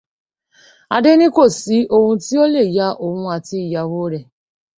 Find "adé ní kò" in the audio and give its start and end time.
0.95-1.43